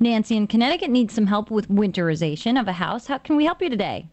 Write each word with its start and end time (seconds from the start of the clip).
Nancy 0.00 0.36
in 0.36 0.46
Connecticut 0.46 0.90
needs 0.90 1.14
some 1.14 1.26
help 1.26 1.50
with 1.50 1.68
winterization 1.68 2.58
of 2.58 2.66
a 2.66 2.72
house. 2.72 3.06
How 3.06 3.18
can 3.18 3.36
we 3.36 3.44
help 3.44 3.60
you 3.60 3.68
today? 3.68 4.08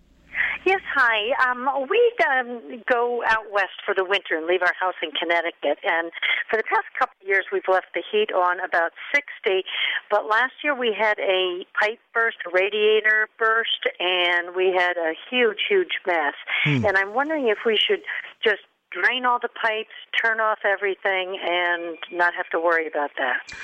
Yes, 0.66 0.82
hi. 0.94 1.32
Um, 1.50 1.70
we 1.90 2.14
um, 2.28 2.84
go 2.92 3.24
out 3.26 3.46
west 3.54 3.80
for 3.86 3.96
the 3.96 4.04
winter 4.04 4.36
and 4.36 4.46
leave 4.46 4.62
our 4.62 4.74
house 4.78 4.96
in 5.02 5.12
Connecticut. 5.12 5.80
And 5.84 6.12
for 6.50 6.58
the 6.58 6.64
past 6.64 6.86
couple 7.00 7.16
of 7.22 7.28
years, 7.28 7.46
we've 7.54 7.68
left 7.70 7.88
the 7.96 8.04
heat 8.12 8.34
on 8.34 8.60
about 8.60 8.92
60. 9.16 9.64
But 10.12 10.28
last 10.28 10.54
year 10.66 10.76
we 10.76 10.94
had 10.98 11.18
a 11.20 11.64
pipe 11.80 12.00
burst, 12.14 12.38
a 12.46 12.50
radiator 12.52 13.30
burst, 13.40 13.88
and 14.00 14.56
we 14.56 14.76
had 14.78 14.98
a 14.98 15.14
huge, 15.30 15.60
huge 15.70 16.04
mess. 16.06 16.36
Hmm. 16.66 16.86
And 16.86 16.98
I'm 16.98 17.14
wondering 17.14 17.48
if 17.48 17.60
we 17.66 17.78
should 17.78 18.02
just 18.44 18.64
drain 18.92 19.26
all 19.26 19.40
the 19.40 19.50
pipes, 19.50 19.96
turn 20.22 20.42
off 20.42 20.60
everything, 20.66 21.40
and 21.42 21.98
not 22.12 22.34
have 22.34 22.50
to 22.50 22.60
worry 22.60 22.88
about 22.88 23.12
that. 23.18 23.56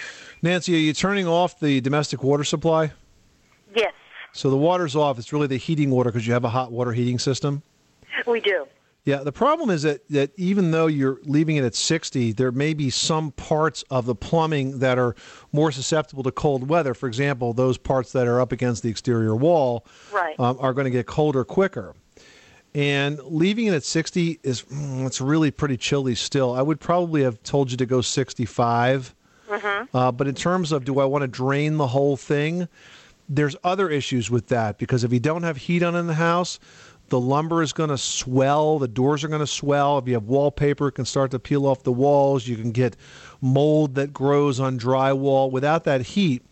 Nancy, 0.44 0.76
are 0.76 0.78
you 0.78 0.92
turning 0.92 1.26
off 1.26 1.58
the 1.58 1.80
domestic 1.80 2.22
water 2.22 2.44
supply? 2.44 2.92
Yes. 3.74 3.94
So 4.34 4.50
the 4.50 4.58
water's 4.58 4.94
off. 4.94 5.18
It's 5.18 5.32
really 5.32 5.48
the 5.48 5.58
heating 5.58 5.90
water 5.90 6.12
because 6.12 6.28
you 6.28 6.34
have 6.34 6.44
a 6.44 6.50
hot 6.50 6.70
water 6.70 6.92
heating 6.92 7.18
system. 7.18 7.64
We 8.28 8.42
do. 8.42 8.68
Yeah, 9.06 9.18
the 9.18 9.32
problem 9.32 9.70
is 9.70 9.84
that, 9.84 10.08
that 10.10 10.32
even 10.38 10.72
though 10.72 10.88
you're 10.88 11.20
leaving 11.24 11.56
it 11.56 11.64
at 11.64 11.76
60, 11.76 12.34
there 12.34 12.52
may 12.52 12.74
be 12.74 12.90
some 12.90 13.32
parts 13.32 13.84
of 13.90 14.06
the 14.06 14.16
plumbing 14.16 14.80
that 14.80 14.98
are 14.98 15.16
more 15.54 15.72
susceptible 15.72 16.24
to 16.24 16.32
cold 16.32 16.70
weather. 16.70 16.94
For 16.94 17.08
example, 17.08 17.54
those 17.54 17.78
parts 17.78 18.12
that 18.12 18.28
are 18.28 18.42
up 18.42 18.52
against 18.52 18.84
the 18.84 18.90
exterior 18.90 19.36
wall 19.36 19.86
right. 20.12 20.38
um, 20.40 20.58
are 20.60 20.74
going 20.74 20.86
to 20.86 20.92
get 20.92 21.06
colder 21.06 21.44
quicker. 21.46 21.96
And 22.76 23.20
leaving 23.24 23.68
it 23.68 23.74
at 23.74 23.84
60 23.84 24.40
is 24.44 24.64
mm, 24.64 25.06
it's 25.06 25.22
really 25.22 25.52
pretty 25.52 25.78
chilly 25.78 26.16
still. 26.16 26.54
I 26.54 26.62
would 26.62 26.80
probably 26.80 27.24
have 27.24 27.42
told 27.44 27.72
you 27.72 27.78
to 27.78 27.86
go 27.86 28.02
65. 28.02 29.16
Mm-hmm. 29.54 29.96
Uh, 29.96 30.12
but 30.12 30.28
in 30.28 30.36
terms 30.36 30.72
of 30.72 30.86
do 30.86 31.00
I 31.00 31.06
want 31.06 31.22
to 31.22 31.28
drain 31.28 31.78
the 31.78 31.88
whole 31.88 32.18
thing, 32.18 32.68
there's 33.30 33.56
other 33.64 33.90
issues 33.90 34.32
with 34.32 34.48
that 34.48 34.78
because 34.78 35.04
if 35.04 35.14
you 35.14 35.20
don't 35.20 35.44
have 35.44 35.58
heat 35.58 35.84
on 35.84 35.96
in 35.96 36.08
the 36.08 36.16
house, 36.16 36.60
the 37.10 37.20
lumber 37.20 37.62
is 37.62 37.74
going 37.74 37.90
to 37.90 37.98
swell, 37.98 38.80
the 38.80 38.88
doors 38.88 39.24
are 39.24 39.28
going 39.28 39.40
to 39.40 39.48
swell. 39.48 40.00
If 40.00 40.08
you 40.08 40.16
have 40.16 40.24
wallpaper, 40.24 40.88
it 40.88 40.94
can 40.94 41.06
start 41.06 41.32
to 41.32 41.40
peel 41.40 41.68
off 41.68 41.84
the 41.84 41.92
walls. 41.92 42.48
You 42.48 42.56
can 42.56 42.72
get 42.72 42.96
mold 43.42 43.96
that 43.96 44.12
grows 44.12 44.60
on 44.60 44.80
drywall. 44.80 45.52
Without 45.52 45.84
that 45.84 46.02
heat, 46.02 46.44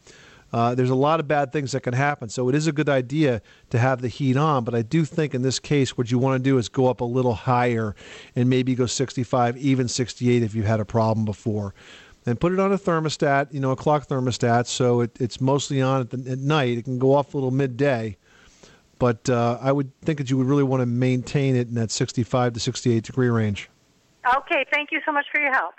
uh, 0.53 0.75
there's 0.75 0.89
a 0.89 0.95
lot 0.95 1.19
of 1.19 1.27
bad 1.27 1.51
things 1.51 1.71
that 1.71 1.81
can 1.81 1.93
happen. 1.93 2.29
So 2.29 2.49
it 2.49 2.55
is 2.55 2.67
a 2.67 2.71
good 2.71 2.89
idea 2.89 3.41
to 3.71 3.79
have 3.79 4.01
the 4.01 4.09
heat 4.09 4.37
on, 4.37 4.63
but 4.63 4.75
I 4.75 4.81
do 4.81 5.05
think 5.05 5.33
in 5.33 5.41
this 5.41 5.59
case, 5.59 5.97
what 5.97 6.11
you 6.11 6.19
want 6.19 6.43
to 6.43 6.43
do 6.43 6.57
is 6.57 6.69
go 6.69 6.87
up 6.87 7.01
a 7.01 7.05
little 7.05 7.33
higher 7.33 7.95
and 8.35 8.49
maybe 8.49 8.75
go 8.75 8.85
65, 8.85 9.57
even 9.57 9.87
68 9.87 10.43
if 10.43 10.53
you 10.53 10.63
had 10.63 10.79
a 10.79 10.85
problem 10.85 11.25
before 11.25 11.73
and 12.25 12.39
put 12.39 12.53
it 12.53 12.59
on 12.59 12.71
a 12.71 12.77
thermostat, 12.77 13.53
you 13.53 13.59
know, 13.59 13.71
a 13.71 13.75
clock 13.75 14.07
thermostat, 14.07 14.67
so 14.67 15.01
it, 15.01 15.11
it's 15.19 15.41
mostly 15.41 15.81
on 15.81 16.01
at, 16.01 16.09
the, 16.11 16.31
at 16.31 16.39
night. 16.39 16.77
It 16.77 16.83
can 16.83 16.99
go 16.99 17.13
off 17.13 17.33
a 17.33 17.37
little 17.37 17.51
midday, 17.51 18.17
but 18.99 19.29
uh, 19.29 19.57
I 19.61 19.71
would 19.71 19.91
think 20.01 20.19
that 20.19 20.29
you 20.29 20.37
would 20.37 20.47
really 20.47 20.63
want 20.63 20.81
to 20.81 20.85
maintain 20.85 21.55
it 21.55 21.67
in 21.67 21.75
that 21.75 21.91
65 21.91 22.53
to 22.53 22.59
68 22.59 23.03
degree 23.03 23.29
range. 23.29 23.69
Okay, 24.37 24.65
thank 24.71 24.91
you 24.91 25.01
so 25.05 25.11
much 25.11 25.25
for 25.31 25.41
your 25.41 25.51
help. 25.51 25.73